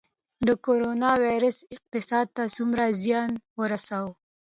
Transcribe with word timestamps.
د 0.47 0.49
کرونا 0.65 1.11
ویروس 1.25 1.57
اقتصاد 1.75 2.25
ته 2.35 2.43
څومره 2.55 2.83
زیان 3.03 3.29
ورساوه؟ 3.59 4.13